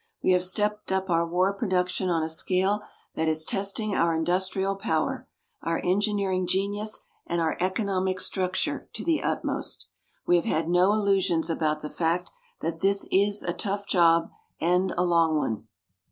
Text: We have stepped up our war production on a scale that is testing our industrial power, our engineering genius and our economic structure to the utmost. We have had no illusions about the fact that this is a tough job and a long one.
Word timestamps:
We 0.23 0.31
have 0.31 0.43
stepped 0.43 0.91
up 0.91 1.11
our 1.11 1.27
war 1.27 1.53
production 1.53 2.09
on 2.09 2.23
a 2.23 2.27
scale 2.29 2.81
that 3.13 3.27
is 3.27 3.45
testing 3.45 3.93
our 3.93 4.15
industrial 4.15 4.75
power, 4.75 5.27
our 5.61 5.79
engineering 5.85 6.47
genius 6.47 7.01
and 7.27 7.39
our 7.39 7.55
economic 7.59 8.19
structure 8.19 8.89
to 8.93 9.03
the 9.03 9.21
utmost. 9.21 9.89
We 10.25 10.37
have 10.37 10.45
had 10.45 10.67
no 10.69 10.91
illusions 10.91 11.51
about 11.51 11.81
the 11.81 11.87
fact 11.91 12.31
that 12.61 12.79
this 12.79 13.07
is 13.11 13.43
a 13.43 13.53
tough 13.53 13.85
job 13.87 14.31
and 14.59 14.91
a 14.97 15.03
long 15.05 15.37
one. 15.37 15.67